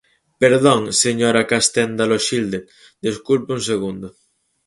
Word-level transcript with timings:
Perdón, 0.41 0.81
señora 1.03 1.47
Castenda 1.51 2.09
Loxilde, 2.11 2.59
desculpe 3.07 3.49
un 3.57 3.61
segundo. 3.69 4.07